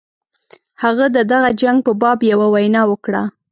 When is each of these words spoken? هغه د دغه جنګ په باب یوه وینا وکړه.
هغه 0.83 1.05
د 1.15 1.17
دغه 1.31 1.49
جنګ 1.61 1.77
په 1.87 1.91
باب 2.01 2.19
یوه 2.31 2.47
وینا 2.53 2.81
وکړه. 2.87 3.23